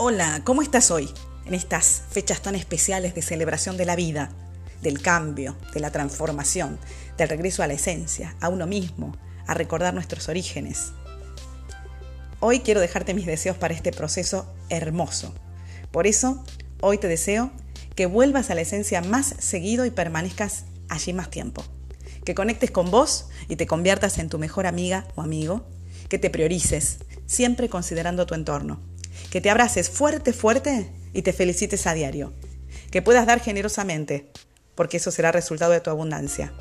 [0.00, 1.10] Hola, ¿cómo estás hoy?
[1.44, 4.30] En estas fechas tan especiales de celebración de la vida,
[4.80, 6.78] del cambio, de la transformación,
[7.16, 9.16] del regreso a la esencia, a uno mismo,
[9.48, 10.92] a recordar nuestros orígenes.
[12.38, 15.34] Hoy quiero dejarte mis deseos para este proceso hermoso.
[15.90, 16.44] Por eso,
[16.80, 17.50] hoy te deseo
[17.96, 21.64] que vuelvas a la esencia más seguido y permanezcas allí más tiempo.
[22.24, 25.66] Que conectes con vos y te conviertas en tu mejor amiga o amigo.
[26.08, 28.80] Que te priorices, siempre considerando tu entorno
[29.30, 32.32] que te abraces fuerte, fuerte y te felicites a diario.
[32.90, 34.30] Que puedas dar generosamente,
[34.74, 36.52] porque eso será resultado de tu abundancia.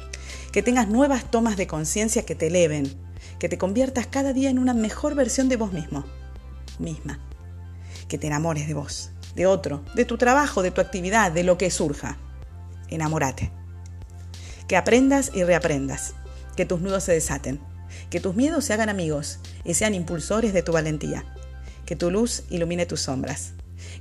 [0.52, 2.92] Que tengas nuevas tomas de conciencia que te eleven,
[3.40, 6.06] que te conviertas cada día en una mejor versión de vos mismo,
[6.80, 7.20] misma.
[8.10, 11.58] Que te enamores de vos, de otro, de tu trabajo, de tu actividad, de lo
[11.58, 12.18] que surja.
[12.90, 13.52] Enamórate.
[14.68, 16.16] Que aprendas y reaprendas,
[16.58, 17.62] que tus nudos se desaten,
[18.10, 21.26] que tus miedos se hagan amigos y sean impulsores de tu valentía
[21.88, 23.54] que tu luz ilumine tus sombras,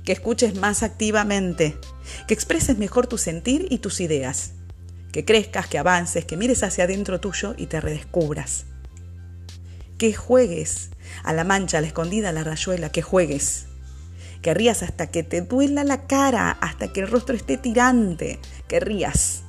[0.03, 1.77] que escuches más activamente,
[2.27, 4.51] que expreses mejor tu sentir y tus ideas,
[5.13, 8.65] que crezcas, que avances, que mires hacia adentro tuyo y te redescubras.
[9.97, 10.89] Que juegues
[11.23, 13.67] a la mancha, a la escondida, a la rayuela, que juegues.
[14.41, 18.81] Que rías hasta que te duela la cara, hasta que el rostro esté tirante, que
[18.81, 19.43] rías.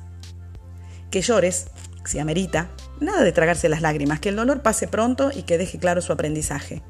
[1.11, 1.67] Que llores,
[2.05, 5.77] si amerita, nada de tragarse las lágrimas, que el dolor pase pronto y que deje
[5.77, 6.81] claro su aprendizaje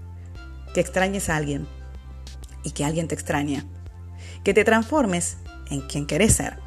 [0.79, 1.67] que extrañes a alguien
[2.63, 3.65] y que alguien te extraña.
[4.45, 5.35] Que te transformes
[5.69, 6.57] en quien querés ser.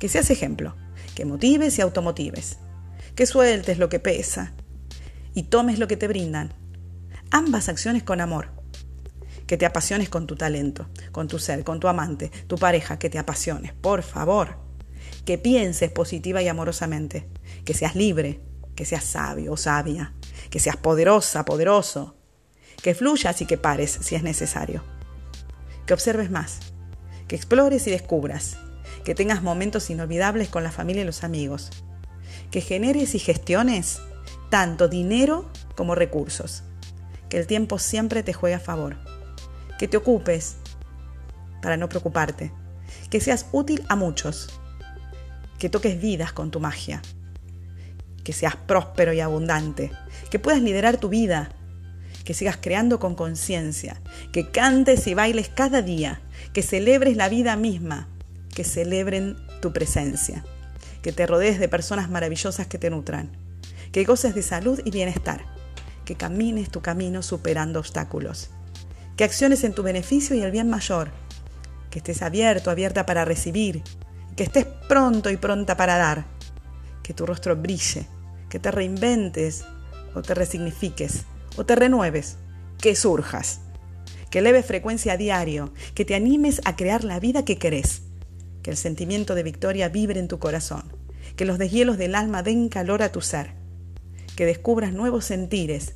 [0.00, 0.74] Que seas ejemplo,
[1.14, 2.58] que motives y automotives.
[3.14, 4.54] Que sueltes lo que pesa
[5.34, 6.52] y tomes lo que te brindan.
[7.30, 8.48] Ambas acciones con amor.
[9.46, 13.08] Que te apasiones con tu talento, con tu ser, con tu amante, tu pareja, que
[13.08, 14.58] te apasiones, por favor.
[15.24, 17.28] Que pienses positiva y amorosamente.
[17.64, 18.40] Que seas libre,
[18.74, 20.12] que seas sabio o sabia,
[20.50, 22.16] que seas poderosa, poderoso,
[22.82, 24.82] que fluyas y que pares si es necesario.
[25.86, 26.58] Que observes más,
[27.28, 28.56] que explores y descubras,
[29.04, 31.70] que tengas momentos inolvidables con la familia y los amigos,
[32.50, 34.00] que generes y gestiones
[34.50, 36.62] tanto dinero como recursos,
[37.28, 38.96] que el tiempo siempre te juegue a favor,
[39.78, 40.56] que te ocupes
[41.62, 42.52] para no preocuparte,
[43.08, 44.60] que seas útil a muchos,
[45.58, 47.00] que toques vidas con tu magia,
[48.24, 49.92] que seas próspero y abundante,
[50.30, 51.50] que puedas liderar tu vida
[52.24, 54.00] que sigas creando con conciencia,
[54.32, 56.20] que cantes y bailes cada día,
[56.52, 58.08] que celebres la vida misma,
[58.54, 60.44] que celebren tu presencia,
[61.02, 63.30] que te rodees de personas maravillosas que te nutran,
[63.90, 65.44] que goces de salud y bienestar,
[66.04, 68.50] que camines tu camino superando obstáculos,
[69.16, 71.10] que acciones en tu beneficio y el bien mayor,
[71.90, 73.82] que estés abierto, abierta para recibir,
[74.36, 76.24] que estés pronto y pronta para dar,
[77.02, 78.06] que tu rostro brille,
[78.48, 79.64] que te reinventes
[80.14, 81.24] o te resignifiques,
[81.56, 82.36] o te renueves,
[82.80, 83.60] que surjas,
[84.30, 88.02] que eleves frecuencia a diario, que te animes a crear la vida que querés,
[88.62, 90.84] que el sentimiento de victoria vibre en tu corazón,
[91.36, 93.54] que los deshielos del alma den calor a tu ser,
[94.36, 95.94] que descubras nuevos sentires,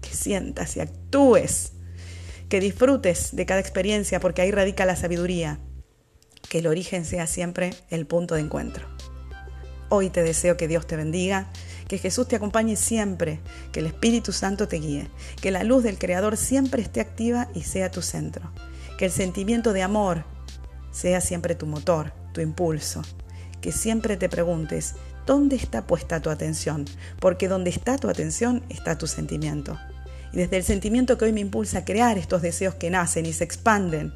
[0.00, 1.72] que sientas y actúes,
[2.48, 5.60] que disfrutes de cada experiencia porque ahí radica la sabiduría,
[6.48, 8.86] que el origen sea siempre el punto de encuentro.
[9.88, 11.50] Hoy te deseo que Dios te bendiga,
[11.88, 13.40] que Jesús te acompañe siempre,
[13.72, 15.08] que el Espíritu Santo te guíe,
[15.40, 18.50] que la luz del Creador siempre esté activa y sea tu centro,
[18.98, 20.24] que el sentimiento de amor
[20.90, 23.02] sea siempre tu motor, tu impulso,
[23.60, 24.94] que siempre te preguntes,
[25.26, 26.84] ¿dónde está puesta tu atención?
[27.20, 29.78] Porque donde está tu atención está tu sentimiento.
[30.32, 33.32] Y desde el sentimiento que hoy me impulsa a crear estos deseos que nacen y
[33.32, 34.12] se expanden,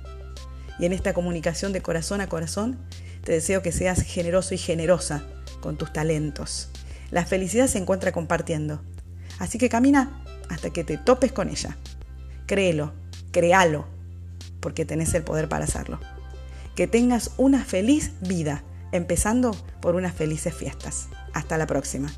[0.79, 2.79] y en esta comunicación de corazón a corazón,
[3.25, 5.25] te deseo que seas generoso y generosa
[5.61, 6.71] con tus talentos.
[7.10, 8.82] La felicidad se encuentra compartiendo.
[9.38, 11.76] Así que camina hasta que te topes con ella.
[12.46, 12.92] Créelo,
[13.32, 13.86] créalo,
[14.60, 16.00] porque tenés el poder para hacerlo.
[16.74, 21.08] Que tengas una feliz vida, empezando por unas felices fiestas.
[21.34, 22.10] Hasta la próxima.